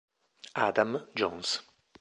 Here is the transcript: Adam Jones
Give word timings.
Adam 0.55 1.05
Jones 1.13 1.61